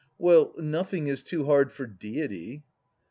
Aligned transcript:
Well, 0.17 0.55
nothing 0.57 1.05
is 1.05 1.21
too 1.21 1.45
hard 1.45 1.71
for 1.71 1.85
Deity. 1.85 2.63